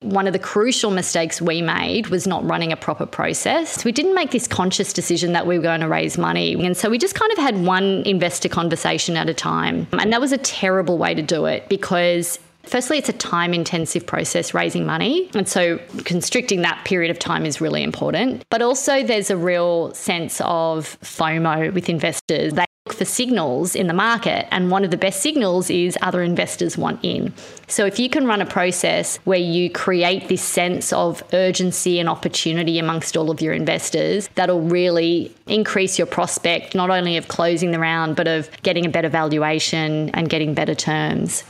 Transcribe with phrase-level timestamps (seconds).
[0.00, 3.82] One of the crucial mistakes we made was not running a proper process.
[3.82, 6.52] We didn't make this conscious decision that we were going to raise money.
[6.64, 9.86] And so we just kind of had one investor conversation at a time.
[9.92, 14.04] And that was a terrible way to do it because Firstly, it's a time intensive
[14.04, 15.30] process raising money.
[15.34, 18.44] And so constricting that period of time is really important.
[18.50, 22.54] But also, there's a real sense of FOMO with investors.
[22.54, 24.46] They for signals in the market.
[24.52, 27.32] And one of the best signals is other investors want in.
[27.68, 32.08] So if you can run a process where you create this sense of urgency and
[32.08, 37.70] opportunity amongst all of your investors, that'll really increase your prospect not only of closing
[37.70, 41.44] the round, but of getting a better valuation and getting better terms.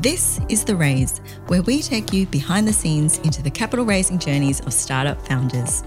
[0.00, 1.18] This is The Raise,
[1.48, 5.82] where we take you behind the scenes into the capital raising journeys of startup founders.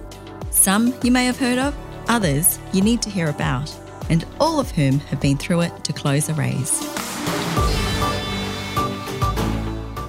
[0.52, 1.76] Some you may have heard of,
[2.08, 3.76] others you need to hear about,
[4.12, 6.80] and all of whom have been through it to close a raise.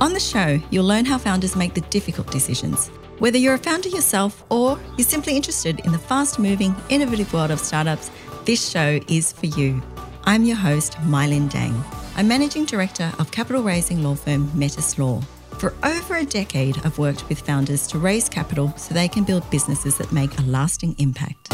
[0.02, 2.88] On the show, you'll learn how founders make the difficult decisions.
[3.20, 7.50] Whether you're a founder yourself or you're simply interested in the fast moving, innovative world
[7.50, 8.10] of startups,
[8.44, 9.82] this show is for you.
[10.24, 11.82] I'm your host, Mylene Dang.
[12.16, 15.20] I'm Managing Director of capital raising law firm Metis Law.
[15.58, 19.50] For over a decade, I've worked with founders to raise capital so they can build
[19.50, 21.48] businesses that make a lasting impact.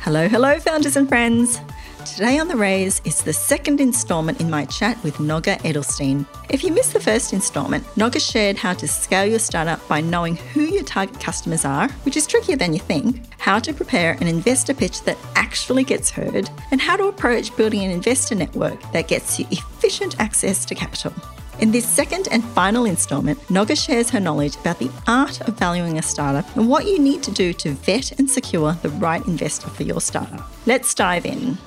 [0.00, 1.58] Hello, hello, founders and friends.
[2.04, 6.26] Today on The Raise is the second instalment in my chat with Noga Edelstein.
[6.50, 10.36] If you missed the first instalment, Noga shared how to scale your startup by knowing
[10.36, 14.26] who your target customers are, which is trickier than you think, how to prepare an
[14.26, 19.06] investor pitch that actually gets heard, and how to approach building an investor network that
[19.06, 21.14] gets you efficient access to capital.
[21.60, 25.98] In this second and final instalment, Noga shares her knowledge about the art of valuing
[25.98, 29.70] a startup and what you need to do to vet and secure the right investor
[29.70, 30.50] for your startup.
[30.66, 31.58] Let's dive in.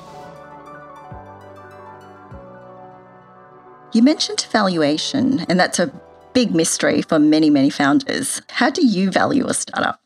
[3.96, 5.90] You mentioned valuation, and that's a
[6.34, 8.42] big mystery for many, many founders.
[8.50, 10.02] How do you value a startup?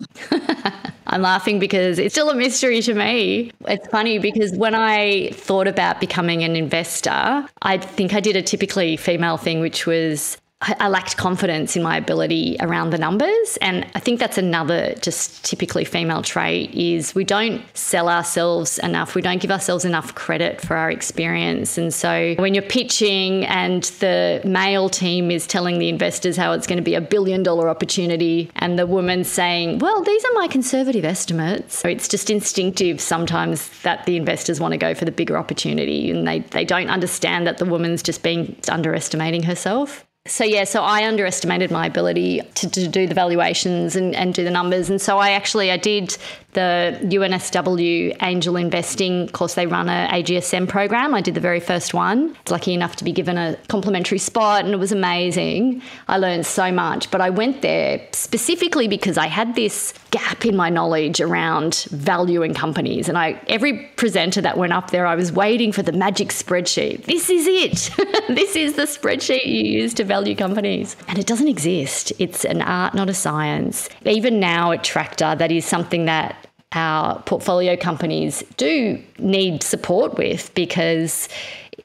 [1.07, 3.51] I'm laughing because it's still a mystery to me.
[3.67, 8.43] It's funny because when I thought about becoming an investor, I think I did a
[8.43, 13.57] typically female thing, which was I lacked confidence in my ability around the numbers.
[13.61, 19.15] And I think that's another just typically female trait is we don't sell ourselves enough.
[19.15, 21.77] We don't give ourselves enough credit for our experience.
[21.77, 26.67] And so when you're pitching and the male team is telling the investors how it's
[26.67, 30.47] going to be a billion dollar opportunity and the woman's saying, well, these are my
[30.47, 31.77] conservative estimates.
[31.77, 36.11] So it's just instinctive sometimes that the investors want to go for the bigger opportunity
[36.11, 40.83] and they, they don't understand that the woman's just being underestimating herself so yeah, so
[40.83, 44.89] I underestimated my ability to, to do the valuations and, and do the numbers.
[44.89, 46.17] And so I actually I did
[46.53, 49.53] the UNSW angel investing course.
[49.53, 51.13] They run a AGSM program.
[51.13, 52.35] I did the very first one.
[52.49, 55.81] Lucky enough to be given a complimentary spot and it was amazing.
[56.07, 57.11] I learned so much.
[57.11, 62.53] But I went there specifically because I had this gap in my knowledge around valuing
[62.53, 63.07] companies.
[63.07, 67.05] And I every presenter that went up there I was waiting for the magic spreadsheet.
[67.05, 67.89] This is it.
[68.29, 70.95] This is the spreadsheet you use to value companies.
[71.07, 72.13] And it doesn't exist.
[72.19, 73.89] It's an art not a science.
[74.05, 80.53] Even now at Tractor that is something that our portfolio companies do need support with
[80.53, 81.27] because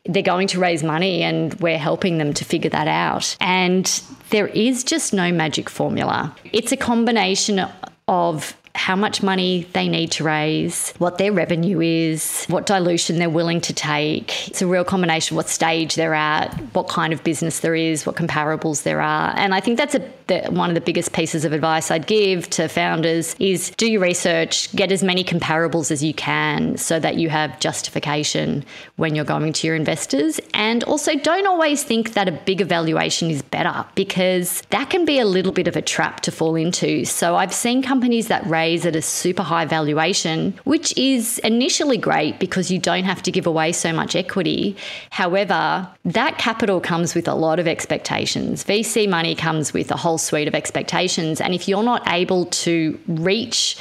[0.06, 3.36] they're going to raise money and we're helping them to figure that out.
[3.40, 3.86] And
[4.30, 6.34] there is just no magic formula.
[6.52, 7.66] It's a combination
[8.08, 13.30] of how much money they need to raise, what their revenue is, what dilution they're
[13.30, 14.48] willing to take.
[14.48, 18.04] It's a real combination of what stage they're at, what kind of business there is,
[18.04, 19.32] what comparables there are.
[19.36, 22.48] And I think that's a, the, one of the biggest pieces of advice I'd give
[22.50, 27.16] to founders is do your research, get as many comparables as you can so that
[27.16, 28.64] you have justification
[28.96, 30.40] when you're going to your investors.
[30.54, 35.18] And also don't always think that a bigger valuation is better because that can be
[35.18, 37.04] a little bit of a trap to fall into.
[37.04, 42.38] So I've seen companies that raise at a super high valuation, which is initially great
[42.38, 44.76] because you don't have to give away so much equity.
[45.10, 48.64] However, that capital comes with a lot of expectations.
[48.64, 51.40] VC money comes with a whole suite of expectations.
[51.40, 53.76] And if you're not able to reach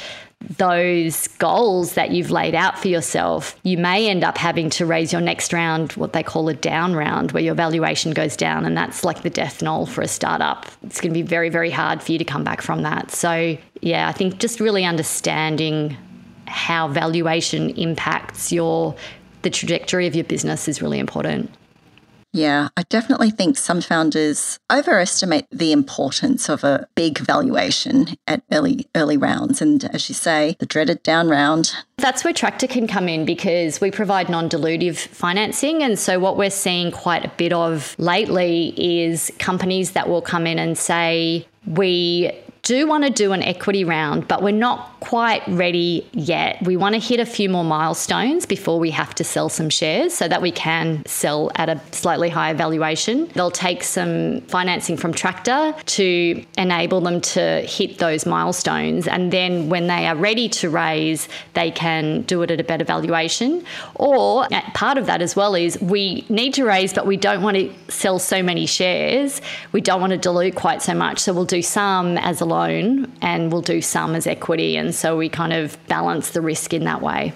[0.58, 5.12] those goals that you've laid out for yourself, you may end up having to raise
[5.12, 8.64] your next round, what they call a down round, where your valuation goes down.
[8.64, 10.66] And that's like the death knell for a startup.
[10.82, 13.10] It's going to be very, very hard for you to come back from that.
[13.10, 15.96] So, yeah, I think just really understanding
[16.46, 18.94] how valuation impacts your
[19.42, 21.50] the trajectory of your business is really important.
[22.34, 28.88] Yeah, I definitely think some founders overestimate the importance of a big valuation at early
[28.96, 31.76] early rounds and as you say, the dreaded down round.
[31.96, 36.50] That's where Tractor can come in because we provide non-dilutive financing and so what we're
[36.50, 42.32] seeing quite a bit of lately is companies that will come in and say we
[42.64, 46.60] do want to do an equity round, but we're not quite ready yet.
[46.62, 50.14] We want to hit a few more milestones before we have to sell some shares
[50.14, 53.28] so that we can sell at a slightly higher valuation.
[53.34, 59.06] They'll take some financing from Tractor to enable them to hit those milestones.
[59.06, 62.84] And then when they are ready to raise, they can do it at a better
[62.84, 63.62] valuation.
[63.96, 67.42] Or uh, part of that as well is we need to raise, but we don't
[67.42, 69.42] want to sell so many shares.
[69.72, 71.18] We don't want to dilute quite so much.
[71.18, 74.76] So we'll do some as a loan and we'll do some as equity.
[74.76, 77.32] And so we kind of balance the risk in that way.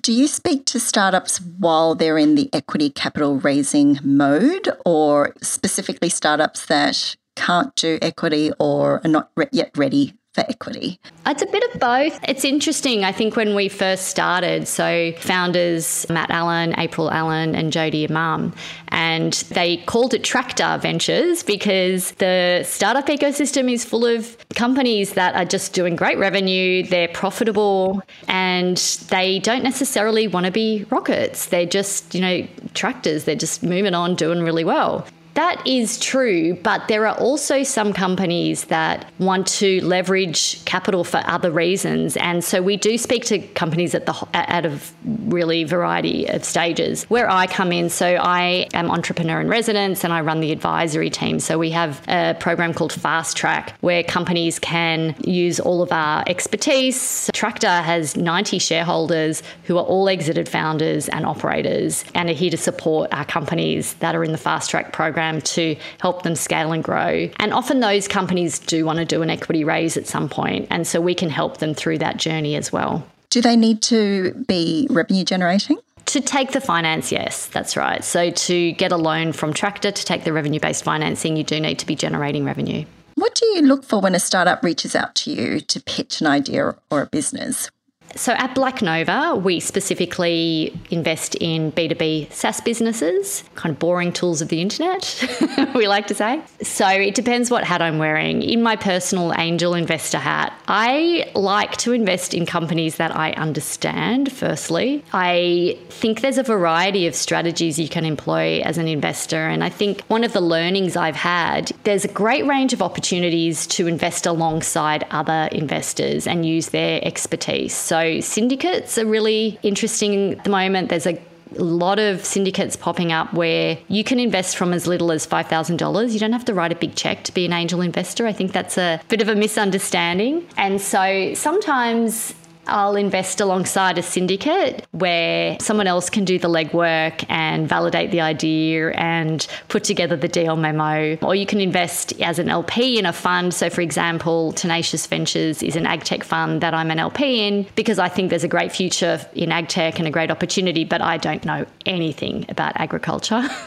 [0.00, 6.08] Do you speak to startups while they're in the equity capital raising mode or specifically
[6.08, 11.00] startups that can't do equity or are not yet ready for equity?
[11.26, 12.20] It's a bit of both.
[12.28, 13.04] It's interesting.
[13.04, 18.54] I think when we first started, so founders Matt Allen, April Allen, and Jody Imam,
[18.88, 25.34] and they called it Tractor Ventures because the startup ecosystem is full of companies that
[25.34, 28.76] are just doing great revenue, they're profitable, and
[29.08, 31.46] they don't necessarily want to be rockets.
[31.46, 33.24] They're just, you know, tractors.
[33.24, 35.06] They're just moving on, doing really well.
[35.40, 41.22] That is true, but there are also some companies that want to leverage capital for
[41.24, 46.26] other reasons, and so we do speak to companies at the at a really variety
[46.26, 47.04] of stages.
[47.04, 51.08] Where I come in, so I am entrepreneur in residence, and I run the advisory
[51.08, 51.40] team.
[51.40, 56.22] So we have a program called Fast Track, where companies can use all of our
[56.26, 57.30] expertise.
[57.32, 62.58] Tractor has 90 shareholders who are all exited founders and operators, and are here to
[62.58, 66.72] support our companies that are in the Fast Track program program to help them scale
[66.72, 67.28] and grow.
[67.38, 70.86] And often those companies do want to do an equity raise at some point, and
[70.86, 73.04] so we can help them through that journey as well.
[73.30, 75.78] Do they need to be revenue generating?
[76.06, 78.02] To take the finance, yes, that's right.
[78.02, 81.60] So to get a loan from Tractor to take the revenue based financing, you do
[81.60, 82.84] need to be generating revenue.
[83.14, 86.26] What do you look for when a startup reaches out to you to pitch an
[86.26, 87.70] idea or a business?
[88.16, 94.42] So at Black Nova, we specifically invest in B2B SaaS businesses, kind of boring tools
[94.42, 95.24] of the internet,
[95.74, 96.42] we like to say.
[96.62, 98.42] So it depends what hat I'm wearing.
[98.42, 104.30] In my personal angel investor hat, I like to invest in companies that I understand,
[104.30, 105.02] firstly.
[105.12, 109.48] I think there's a variety of strategies you can employ as an investor.
[109.48, 113.66] And I think one of the learnings I've had, there's a great range of opportunities
[113.68, 117.74] to invest alongside other investors and use their expertise.
[117.74, 120.90] So syndicates are really interesting at the moment.
[120.90, 121.20] There's a
[121.56, 126.12] lot of syndicates popping up where you can invest from as little as $5,000.
[126.12, 128.26] You don't have to write a big check to be an angel investor.
[128.26, 130.46] I think that's a bit of a misunderstanding.
[130.56, 132.34] And so sometimes
[132.70, 138.20] I'll invest alongside a syndicate where someone else can do the legwork and validate the
[138.20, 141.18] idea and put together the deal memo.
[141.22, 143.52] Or you can invest as an LP in a fund.
[143.52, 147.98] So, for example, Tenacious Ventures is an agtech fund that I'm an LP in because
[147.98, 151.44] I think there's a great future in agtech and a great opportunity, but I don't
[151.44, 153.42] know anything about agriculture.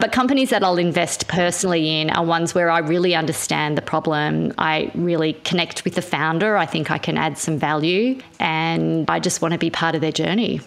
[0.00, 4.52] but companies that I'll invest personally in are ones where I really understand the problem.
[4.58, 6.56] I really connect with the founder.
[6.56, 10.00] I think I can add some value and I just want to be part of
[10.00, 10.60] their journey.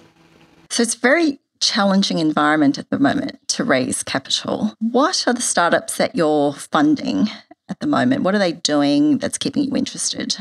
[0.70, 4.76] So it's very challenging environment at the moment to raise capital.
[4.80, 7.30] What are the startups that you're funding
[7.70, 8.24] at the moment?
[8.24, 10.38] What are they doing that's keeping you interested?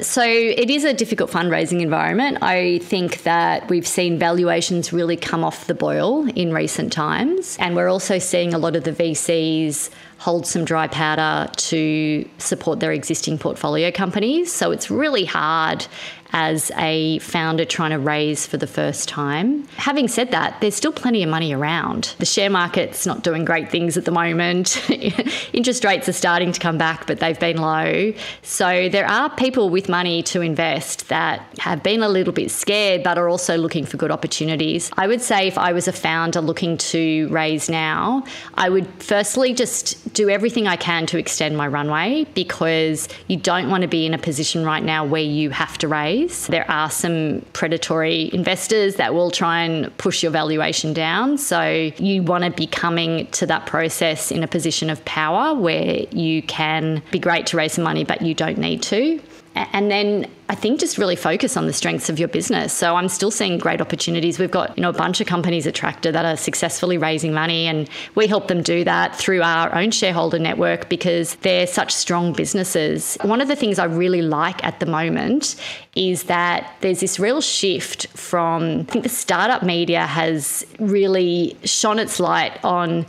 [0.00, 2.38] So it is a difficult fundraising environment.
[2.40, 7.58] I think that we've seen valuations really come off the boil in recent times.
[7.60, 9.90] And we're also seeing a lot of the VCs
[10.22, 14.52] hold some dry powder to support their existing portfolio companies.
[14.52, 15.84] So it's really hard
[16.32, 19.66] as a founder trying to raise for the first time.
[19.76, 22.14] Having said that, there's still plenty of money around.
[22.18, 24.88] The share market's not doing great things at the moment.
[25.52, 28.14] Interest rates are starting to come back, but they've been low.
[28.42, 33.02] So there are people with money to invest that have been a little bit scared,
[33.02, 34.90] but are also looking for good opportunities.
[34.96, 38.24] I would say if I was a founder looking to raise now,
[38.54, 43.70] I would firstly just do everything I can to extend my runway because you don't
[43.70, 46.90] want to be in a position right now where you have to raise there are
[46.90, 51.38] some predatory investors that will try and push your valuation down.
[51.38, 56.06] So you want to be coming to that process in a position of power where
[56.10, 59.20] you can be great to raise some money, but you don't need to.
[59.54, 62.74] And then I think just really focus on the strengths of your business.
[62.74, 64.38] So I'm still seeing great opportunities.
[64.38, 67.66] We've got, you know, a bunch of companies at Tractor that are successfully raising money
[67.66, 72.34] and we help them do that through our own shareholder network because they're such strong
[72.34, 73.16] businesses.
[73.22, 75.56] One of the things I really like at the moment
[75.94, 81.98] is that there's this real shift from I think the startup media has really shone
[81.98, 83.06] its light on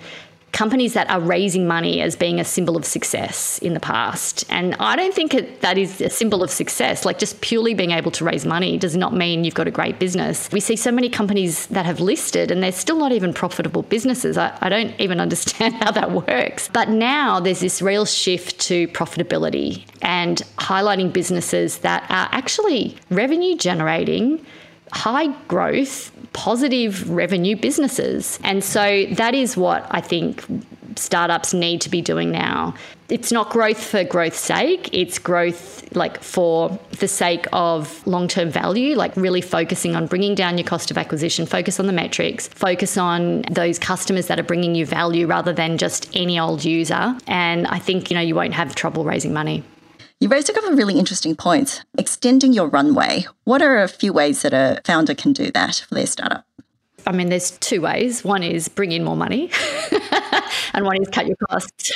[0.53, 4.45] companies that are raising money as being a symbol of success in the past.
[4.49, 7.05] And I don't think it, that is a symbol of success.
[7.05, 9.99] Like just purely being able to raise money does not mean you've got a great
[9.99, 10.49] business.
[10.51, 14.37] We see so many companies that have listed and they're still not even profitable businesses.
[14.37, 16.69] I, I don't even understand how that works.
[16.71, 23.57] But now there's this real shift to profitability and highlighting businesses that are actually revenue
[23.57, 24.45] generating
[24.93, 28.39] high growth, positive revenue businesses.
[28.43, 30.43] And so that is what I think
[30.95, 32.75] startups need to be doing now.
[33.09, 38.49] It's not growth for growth's sake, it's growth like for the sake of long term
[38.49, 42.47] value, like really focusing on bringing down your cost of acquisition, focus on the metrics,
[42.47, 47.15] focus on those customers that are bringing you value rather than just any old user.
[47.27, 49.63] And I think, you know, you won't have trouble raising money.
[50.23, 51.83] You raised a couple of really interesting points.
[51.97, 53.25] Extending your runway.
[53.43, 56.45] What are a few ways that a founder can do that for their startup?
[57.05, 58.23] I mean, there's two ways.
[58.23, 59.51] One is bring in more money,
[60.73, 61.91] and one is cut your costs.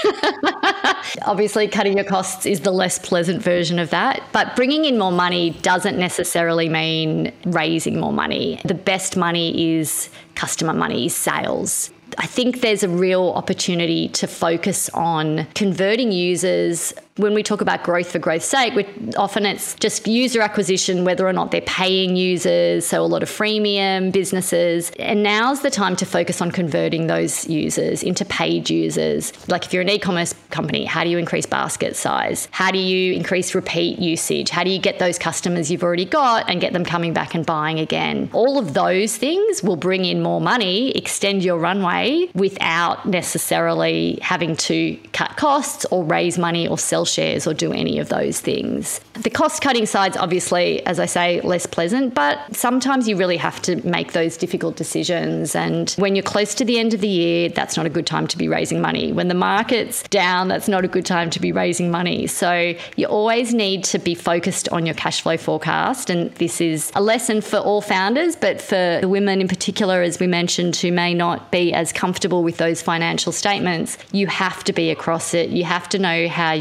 [1.25, 4.21] Obviously, cutting your costs is the less pleasant version of that.
[4.33, 8.59] But bringing in more money doesn't necessarily mean raising more money.
[8.65, 11.91] The best money is customer money, sales.
[12.17, 17.83] I think there's a real opportunity to focus on converting users when we talk about
[17.83, 22.85] growth for growth's sake, often it's just user acquisition, whether or not they're paying users,
[22.85, 24.91] so a lot of freemium businesses.
[24.99, 29.33] And now's the time to focus on converting those users into paid users.
[29.49, 32.47] Like if you're an e commerce company, how do you increase basket size?
[32.51, 34.49] How do you increase repeat usage?
[34.49, 37.45] How do you get those customers you've already got and get them coming back and
[37.45, 38.29] buying again?
[38.33, 44.55] All of those things will bring in more money, extend your runway without necessarily having
[44.55, 48.99] to cut costs or raise money or sell shares or do any of those things.
[49.13, 53.61] The cost cutting side's obviously, as I say, less pleasant, but sometimes you really have
[53.63, 55.55] to make those difficult decisions.
[55.55, 58.27] And when you're close to the end of the year, that's not a good time
[58.27, 59.11] to be raising money.
[59.11, 62.27] When the market's down, that's not a good time to be raising money.
[62.27, 66.09] So you always need to be focused on your cash flow forecast.
[66.09, 70.19] And this is a lesson for all founders, but for the women in particular, as
[70.19, 74.73] we mentioned, who may not be as comfortable with those financial statements, you have to
[74.73, 75.49] be across it.
[75.49, 76.51] You have to know how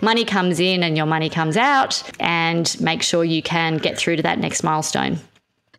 [0.00, 4.16] money comes in and your money comes out, and make sure you can get through
[4.16, 5.18] to that next milestone.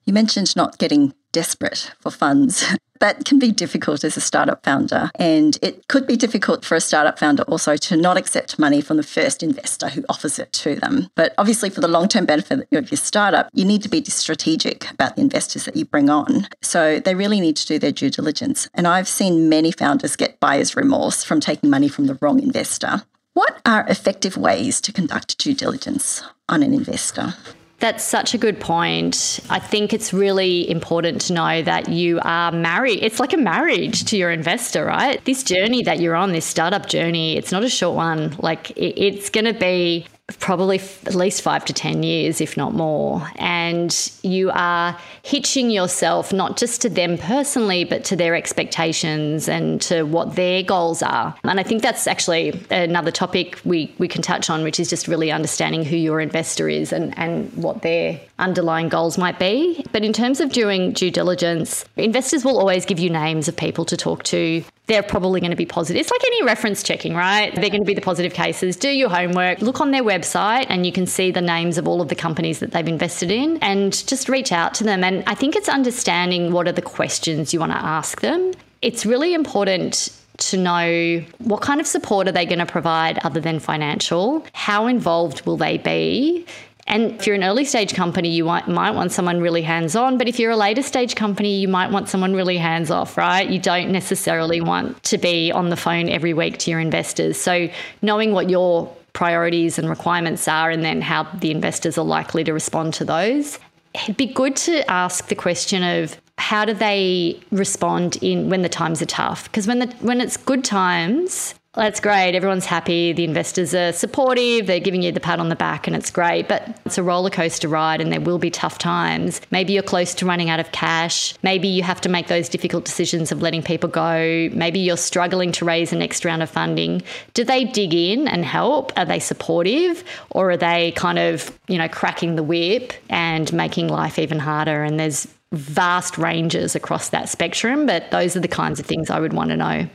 [0.05, 2.65] You mentioned not getting desperate for funds.
[2.99, 5.09] that can be difficult as a startup founder.
[5.15, 8.97] And it could be difficult for a startup founder also to not accept money from
[8.97, 11.09] the first investor who offers it to them.
[11.15, 14.89] But obviously, for the long term benefit of your startup, you need to be strategic
[14.91, 16.47] about the investors that you bring on.
[16.61, 18.67] So they really need to do their due diligence.
[18.73, 23.03] And I've seen many founders get buyer's remorse from taking money from the wrong investor.
[23.33, 27.35] What are effective ways to conduct due diligence on an investor?
[27.79, 29.39] That's such a good point.
[29.49, 33.01] I think it's really important to know that you are married.
[33.01, 35.23] It's like a marriage to your investor, right?
[35.23, 38.35] This journey that you're on, this startup journey, it's not a short one.
[38.39, 40.07] Like it's going to be
[40.39, 43.27] probably at least five to 10 years, if not more.
[43.35, 49.81] And you are hitching yourself not just to them personally, but to their expectations and
[49.83, 51.35] to what their goals are.
[51.43, 55.07] And I think that's actually another topic we, we can touch on, which is just
[55.07, 59.85] really understanding who your investor is and, and what their underlying goals might be.
[59.91, 63.85] But in terms of doing due diligence, investors will always give you names of people
[63.85, 65.99] to talk to they're probably going to be positive.
[65.99, 67.53] It's like any reference checking, right?
[67.53, 68.75] They're going to be the positive cases.
[68.75, 72.01] Do your homework, look on their website, and you can see the names of all
[72.01, 75.03] of the companies that they've invested in and just reach out to them.
[75.03, 78.51] And I think it's understanding what are the questions you want to ask them.
[78.81, 83.39] It's really important to know what kind of support are they going to provide other
[83.39, 84.43] than financial?
[84.53, 86.47] How involved will they be?
[86.89, 90.17] And if you're an early stage company, you might, might want someone really hands on.
[90.17, 93.47] But if you're a later stage company, you might want someone really hands off, right?
[93.47, 97.39] You don't necessarily want to be on the phone every week to your investors.
[97.39, 97.69] So
[98.01, 102.53] knowing what your priorities and requirements are and then how the investors are likely to
[102.53, 103.59] respond to those.
[103.93, 108.69] It'd be good to ask the question of how do they respond in when the
[108.69, 109.43] times are tough?
[109.45, 112.33] Because when the when it's good times, that's great.
[112.35, 113.13] Everyone's happy.
[113.13, 114.65] The investors are supportive.
[114.65, 116.47] They're giving you the pat on the back, and it's great.
[116.47, 119.39] But it's a roller coaster ride, and there will be tough times.
[119.51, 121.35] Maybe you're close to running out of cash.
[121.43, 124.49] Maybe you have to make those difficult decisions of letting people go.
[124.51, 127.03] Maybe you're struggling to raise the next round of funding.
[127.35, 128.91] Do they dig in and help?
[128.97, 133.89] Are they supportive, or are they kind of you know cracking the whip and making
[133.89, 134.83] life even harder?
[134.83, 139.19] And there's vast ranges across that spectrum, but those are the kinds of things I
[139.19, 139.87] would want to know.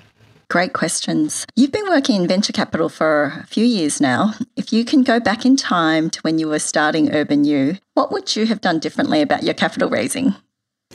[0.48, 1.46] Great questions.
[1.56, 4.34] You've been working in venture capital for a few years now.
[4.56, 8.36] If you can go back in time to when you were starting UrbanYou, what would
[8.36, 10.34] you have done differently about your capital raising?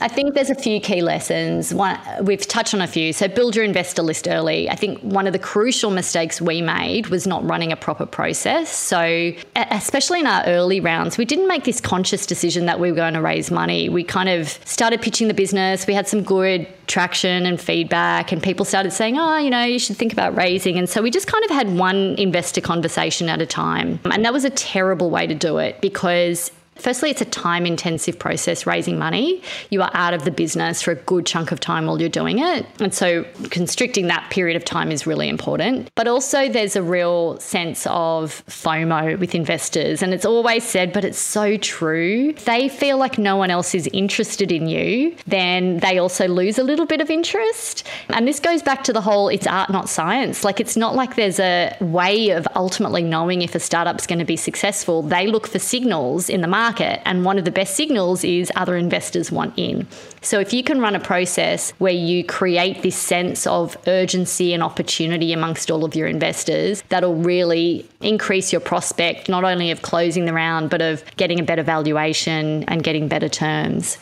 [0.02, 1.74] I think there's a few key lessons.
[1.74, 3.12] One, we've touched on a few.
[3.12, 4.70] So, build your investor list early.
[4.70, 8.74] I think one of the crucial mistakes we made was not running a proper process.
[8.74, 12.96] So, especially in our early rounds, we didn't make this conscious decision that we were
[12.96, 13.90] going to raise money.
[13.90, 15.86] We kind of started pitching the business.
[15.86, 19.78] We had some good traction and feedback, and people started saying, oh, you know, you
[19.78, 20.78] should think about raising.
[20.78, 24.00] And so, we just kind of had one investor conversation at a time.
[24.04, 28.18] And that was a terrible way to do it because Firstly, it's a time intensive
[28.18, 29.42] process raising money.
[29.68, 32.38] You are out of the business for a good chunk of time while you're doing
[32.38, 32.66] it.
[32.80, 35.90] And so constricting that period of time is really important.
[35.94, 40.02] But also, there's a real sense of FOMO with investors.
[40.02, 42.32] And it's always said, but it's so true.
[42.46, 46.64] They feel like no one else is interested in you, then they also lose a
[46.64, 47.86] little bit of interest.
[48.08, 50.44] And this goes back to the whole it's art, not science.
[50.44, 54.24] Like, it's not like there's a way of ultimately knowing if a startup's going to
[54.24, 55.02] be successful.
[55.02, 57.00] They look for signals in the market market.
[57.04, 59.86] And one of the best signals is other investors want in.
[60.22, 64.62] So if you can run a process where you create this sense of urgency and
[64.62, 70.26] opportunity amongst all of your investors, that'll really increase your prospect not only of closing
[70.26, 73.98] the round, but of getting a better valuation and getting better terms.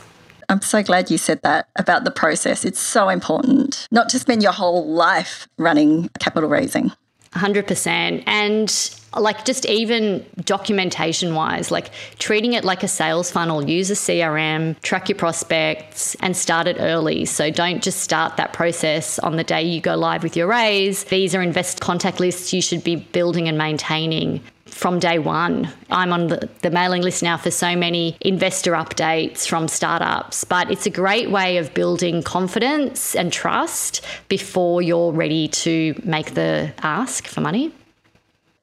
[0.50, 2.64] I'm so glad you said that about the process.
[2.64, 6.92] It's so important not to spend your whole life running capital raising.
[7.32, 8.22] 100%.
[8.26, 13.94] And like just even documentation wise, like treating it like a sales funnel, use a
[13.94, 17.24] CRM, track your prospects, and start it early.
[17.24, 21.04] So don't just start that process on the day you go live with your raise.
[21.04, 24.42] These are invest contact lists you should be building and maintaining
[24.78, 25.68] from day one.
[25.90, 30.70] I'm on the, the, mailing list now for so many investor updates from startups, but
[30.70, 36.72] it's a great way of building confidence and trust before you're ready to make the
[36.82, 37.72] ask for money.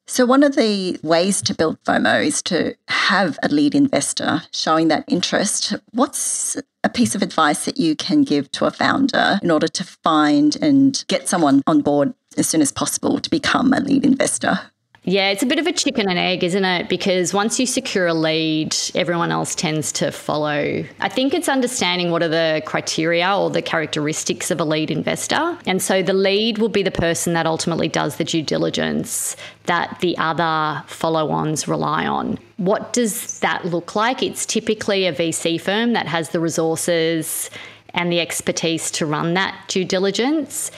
[0.07, 4.87] So, one of the ways to build FOMO is to have a lead investor showing
[4.87, 5.73] that interest.
[5.91, 9.83] What's a piece of advice that you can give to a founder in order to
[9.83, 14.71] find and get someone on board as soon as possible to become a lead investor?
[15.07, 16.89] Yeah, it's a bit of a chicken and egg, isn't it?
[16.89, 20.83] Because once you secure a lead, everyone else tends to follow.
[20.99, 25.59] I think it's understanding what are the criteria or the characteristics of a lead investor.
[25.67, 29.99] And so the lead will be the person that ultimately does the due diligence that
[30.01, 32.39] the other follow ons rely on.
[32.57, 34.23] What does that look like?
[34.23, 37.51] It's typically a VC firm that has the resources
[37.93, 40.71] and the expertise to run that due diligence.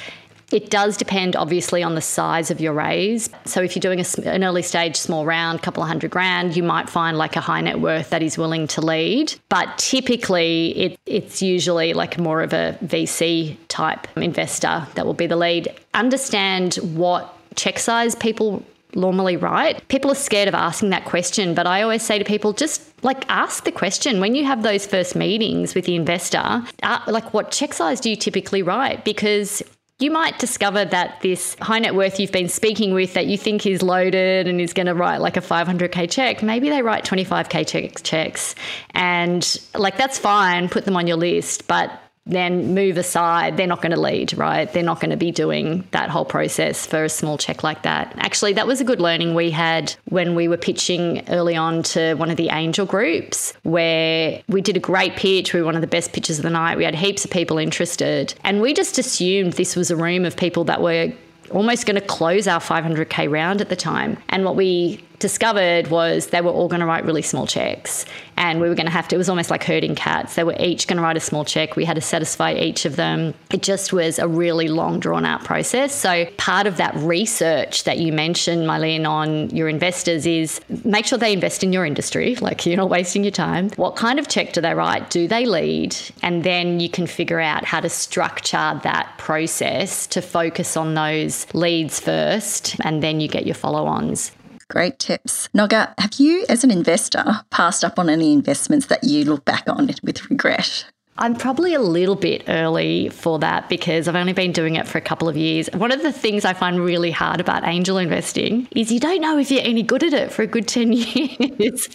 [0.51, 3.29] It does depend, obviously, on the size of your raise.
[3.45, 6.63] So, if you're doing a, an early stage small round, couple of hundred grand, you
[6.63, 9.35] might find like a high net worth that is willing to lead.
[9.49, 15.27] But typically, it, it's usually like more of a VC type investor that will be
[15.27, 15.73] the lead.
[15.93, 18.63] Understand what check size people
[18.95, 19.87] normally write.
[19.89, 23.29] People are scared of asking that question, but I always say to people just like
[23.29, 27.51] ask the question when you have those first meetings with the investor, uh, like what
[27.51, 29.03] check size do you typically write?
[29.03, 29.61] Because
[29.99, 33.65] you might discover that this high net worth you've been speaking with that you think
[33.65, 38.03] is loaded and is going to write like a 500k check, maybe they write 25k
[38.03, 38.53] checks.
[38.91, 43.81] And like that's fine, put them on your list, but then move aside, they're not
[43.81, 44.71] going to lead, right?
[44.71, 48.13] They're not going to be doing that whole process for a small check like that.
[48.17, 52.15] Actually, that was a good learning we had when we were pitching early on to
[52.15, 55.53] one of the angel groups where we did a great pitch.
[55.53, 56.77] We were one of the best pitches of the night.
[56.77, 58.33] We had heaps of people interested.
[58.43, 61.11] And we just assumed this was a room of people that were
[61.51, 64.17] almost going to close our 500k round at the time.
[64.29, 68.05] And what we discovered was they were all going to write really small checks.
[68.37, 70.35] And we were going to have to it was almost like herding cats.
[70.35, 71.75] They were each going to write a small check.
[71.75, 73.33] We had to satisfy each of them.
[73.51, 75.93] It just was a really long drawn out process.
[75.95, 81.17] So part of that research that you mentioned Mylene on your investors is make sure
[81.17, 82.35] they invest in your industry.
[82.35, 83.71] Like you're not wasting your time.
[83.71, 85.09] What kind of check do they write?
[85.09, 85.95] Do they lead?
[86.21, 91.47] And then you can figure out how to structure that process to focus on those
[91.55, 94.31] leads first and then you get your follow-ons
[94.69, 95.47] Great tips.
[95.55, 99.63] Noga, have you, as an investor, passed up on any investments that you look back
[99.67, 100.85] on with regret?
[101.19, 104.97] I'm probably a little bit early for that because I've only been doing it for
[104.97, 105.67] a couple of years.
[105.73, 109.37] One of the things I find really hard about angel investing is you don't know
[109.39, 111.89] if you're any good at it for a good 10 years.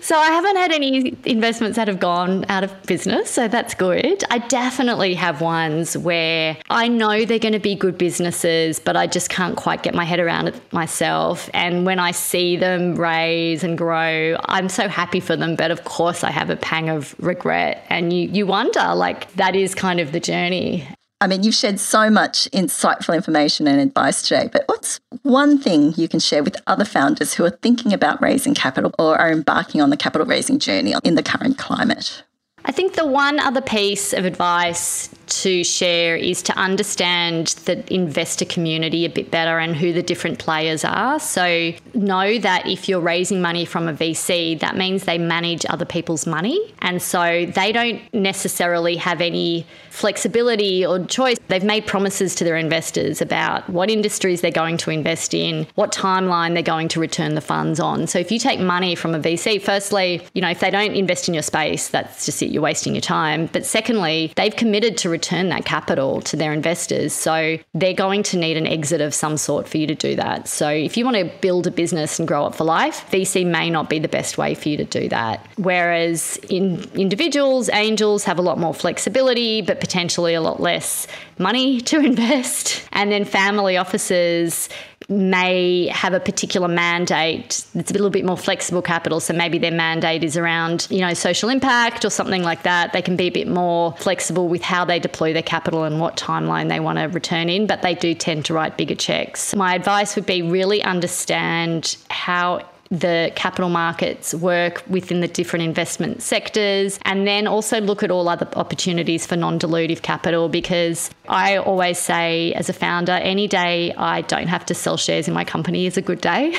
[0.00, 3.30] so I haven't had any investments that have gone out of business.
[3.30, 4.24] So that's good.
[4.30, 9.06] I definitely have ones where I know they're going to be good businesses, but I
[9.06, 11.48] just can't quite get my head around it myself.
[11.54, 15.54] And when I see them raise and grow, I'm so happy for them.
[15.54, 17.84] But of course, I have a pang of regret.
[17.88, 20.86] And you, you wonder, like, that is kind of the journey.
[21.22, 25.92] I mean, you've shared so much insightful information and advice today, but what's one thing
[25.96, 29.82] you can share with other founders who are thinking about raising capital or are embarking
[29.82, 32.22] on the capital raising journey in the current climate?
[32.64, 38.44] I think the one other piece of advice to share is to understand the investor
[38.44, 41.18] community a bit better and who the different players are.
[41.20, 45.84] So, know that if you're raising money from a VC, that means they manage other
[45.84, 46.74] people's money.
[46.80, 51.38] And so they don't necessarily have any flexibility or choice.
[51.48, 55.92] They've made promises to their investors about what industries they're going to invest in, what
[55.92, 58.06] timeline they're going to return the funds on.
[58.06, 61.28] So, if you take money from a VC, firstly, you know, if they don't invest
[61.28, 63.46] in your space, that's just it, you're wasting your time.
[63.46, 67.12] But secondly, they've committed to return that capital to their investors.
[67.12, 70.48] So they're going to need an exit of some sort for you to do that.
[70.48, 73.68] So if you want to build a business and grow it for life, VC may
[73.68, 75.46] not be the best way for you to do that.
[75.56, 81.06] Whereas in individuals, angels have a lot more flexibility, but potentially a lot less
[81.38, 82.82] money to invest.
[82.92, 84.70] And then family offices
[85.10, 89.18] may have a particular mandate that's a little bit more flexible capital.
[89.18, 92.92] So maybe their mandate is around, you know, social impact or something like that.
[92.92, 96.16] They can be a bit more flexible with how they deploy their capital and what
[96.16, 99.54] timeline they want to return in, but they do tend to write bigger checks.
[99.54, 106.22] My advice would be really understand how the capital markets work within the different investment
[106.22, 111.58] sectors, and then also look at all other opportunities for non dilutive capital because I
[111.58, 115.44] always say, as a founder, any day I don't have to sell shares in my
[115.44, 116.56] company is a good day.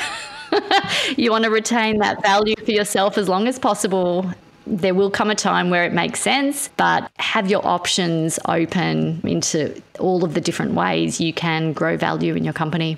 [1.18, 4.32] you want to retain that value for yourself as long as possible
[4.68, 9.82] there will come a time where it makes sense, but have your options open into
[10.00, 12.98] all of the different ways you can grow value in your company.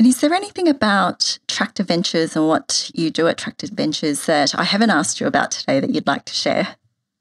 [0.00, 4.58] And is there anything about Tractor Ventures and what you do at Tractor Ventures that
[4.58, 6.68] I haven't asked you about today that you'd like to share?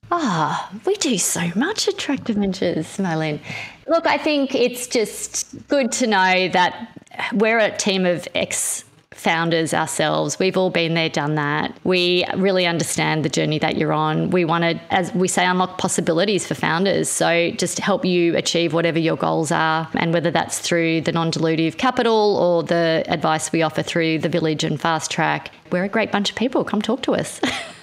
[0.10, 3.42] Ah, oh, we do so much at Tractor Ventures, Marlene.
[3.86, 6.98] Look, I think it's just good to know that
[7.34, 10.38] we're a team of ex founders ourselves.
[10.38, 11.78] We've all been there, done that.
[11.84, 14.30] We really understand the journey that you're on.
[14.30, 17.10] We want to, as we say, unlock possibilities for founders.
[17.10, 21.32] So just help you achieve whatever your goals are, and whether that's through the non
[21.32, 25.52] dilutive capital or the advice we offer through the village and fast track.
[25.72, 26.64] We're a great bunch of people.
[26.64, 27.40] Come talk to us.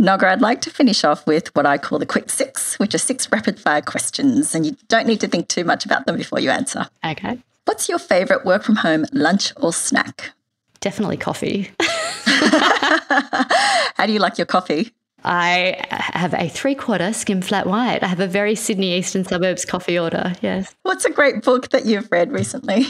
[0.00, 2.98] Noga, I'd like to finish off with what I call the quick six, which are
[2.98, 6.40] six rapid fire questions, and you don't need to think too much about them before
[6.40, 6.88] you answer.
[7.04, 7.38] Okay.
[7.66, 10.32] What's your favourite work from home lunch or snack?
[10.80, 11.70] Definitely coffee.
[12.26, 14.92] How do you like your coffee?
[15.22, 18.02] I have a three quarter skim flat white.
[18.02, 20.32] I have a very Sydney Eastern Suburbs coffee order.
[20.40, 20.74] Yes.
[20.82, 22.86] What's a great book that you've read recently?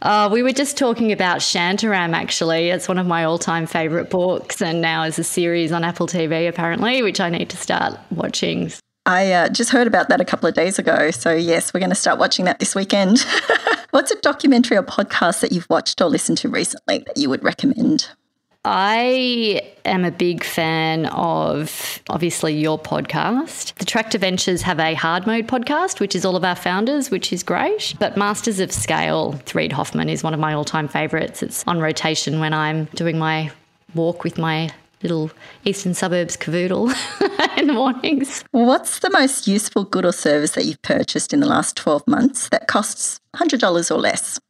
[0.00, 2.70] Uh, we were just talking about Shantaram, actually.
[2.70, 6.06] It's one of my all time favourite books, and now is a series on Apple
[6.06, 8.72] TV, apparently, which I need to start watching.
[9.04, 11.10] I uh, just heard about that a couple of days ago.
[11.10, 13.20] So, yes, we're going to start watching that this weekend.
[13.90, 17.42] What's a documentary or podcast that you've watched or listened to recently that you would
[17.42, 18.08] recommend?
[18.64, 23.74] I am a big fan of obviously your podcast.
[23.74, 27.32] The Tractor Ventures have a hard mode podcast, which is all of our founders, which
[27.32, 27.94] is great.
[27.98, 31.42] But Masters of Scale, Reid Hoffman is one of my all time favorites.
[31.42, 33.50] It's on rotation when I'm doing my
[33.96, 34.70] walk with my
[35.02, 35.30] little
[35.64, 36.88] eastern suburbs cavoodle
[37.58, 38.44] in the mornings.
[38.50, 42.48] What's the most useful good or service that you've purchased in the last 12 months
[42.50, 44.40] that costs $100 or less?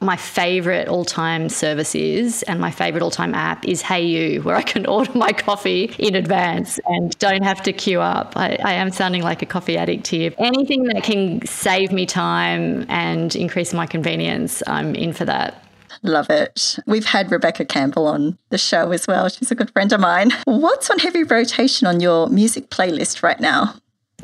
[0.00, 4.42] My favourite all time service is, and my favourite all time app is Hey You,
[4.42, 8.34] where I can order my coffee in advance and don't have to queue up.
[8.36, 10.32] I, I am sounding like a coffee addict here.
[10.38, 15.62] Anything that can save me time and increase my convenience, I'm in for that.
[16.02, 16.78] Love it.
[16.86, 19.28] We've had Rebecca Campbell on the show as well.
[19.28, 20.30] She's a good friend of mine.
[20.44, 23.74] What's on heavy rotation on your music playlist right now?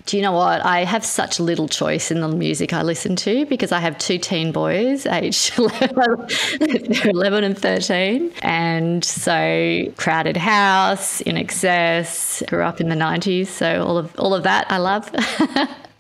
[0.07, 0.65] Do you know what?
[0.65, 4.19] I have such little choice in the music I listen to because I have two
[4.19, 8.33] teen boys, aged 11 and 13.
[8.43, 13.47] And so Crowded House, INXS, grew up in the 90s.
[13.47, 15.11] So all of, all of that I love.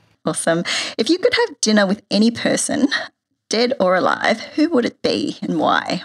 [0.24, 0.64] awesome.
[0.98, 2.88] If you could have dinner with any person,
[3.52, 6.02] dead or alive, who would it be and why?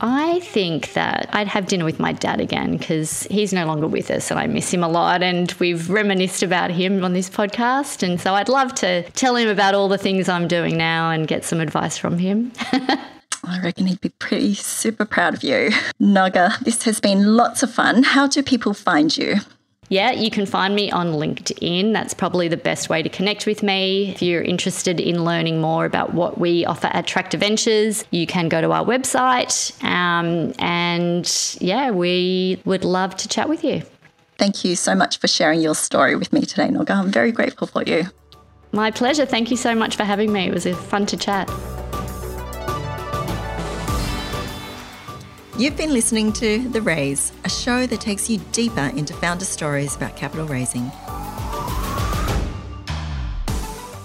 [0.00, 4.08] I think that I'd have dinner with my dad again because he's no longer with
[4.10, 5.20] us and I miss him a lot.
[5.22, 8.04] And we've reminisced about him on this podcast.
[8.04, 11.26] And so I'd love to tell him about all the things I'm doing now and
[11.26, 12.52] get some advice from him.
[13.42, 15.70] I reckon he'd be pretty super proud of you.
[16.00, 18.04] Noga, this has been lots of fun.
[18.04, 19.36] How do people find you?
[19.90, 21.92] Yeah, you can find me on LinkedIn.
[21.92, 24.12] That's probably the best way to connect with me.
[24.12, 28.48] If you're interested in learning more about what we offer at Tractor Ventures, you can
[28.48, 29.74] go to our website.
[29.82, 31.28] Um, and
[31.60, 33.82] yeah, we would love to chat with you.
[34.38, 36.92] Thank you so much for sharing your story with me today, Noga.
[36.92, 38.04] I'm very grateful for you.
[38.70, 39.26] My pleasure.
[39.26, 40.46] Thank you so much for having me.
[40.46, 41.50] It was fun to chat.
[45.60, 49.94] You've been listening to The Raise, a show that takes you deeper into founder stories
[49.94, 50.90] about capital raising.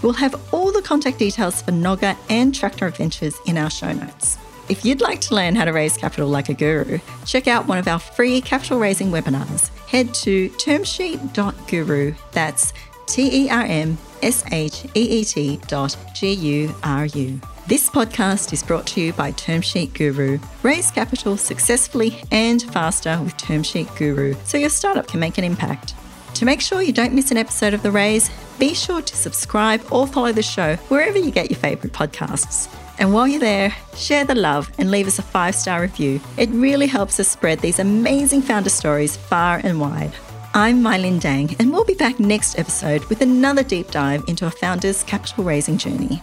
[0.01, 4.37] We'll have all the contact details for Noga and Tractor Ventures in our show notes.
[4.67, 7.77] If you'd like to learn how to raise capital like a guru, check out one
[7.77, 9.69] of our free capital raising webinars.
[9.87, 12.15] Head to termsheet.guru.
[12.33, 12.73] That's
[13.05, 17.39] T E R M S H E E T dot G U R U.
[17.67, 20.37] This podcast is brought to you by Termsheet Guru.
[20.61, 25.95] Raise capital successfully and faster with Termsheet Guru so your startup can make an impact.
[26.35, 29.81] To make sure you don't miss an episode of The Raise, be sure to subscribe
[29.91, 32.71] or follow the show wherever you get your favourite podcasts.
[32.99, 36.21] And while you're there, share the love and leave us a five star review.
[36.37, 40.13] It really helps us spread these amazing founder stories far and wide.
[40.53, 44.51] I'm Mylene Dang, and we'll be back next episode with another deep dive into a
[44.51, 46.21] founder's capital raising journey.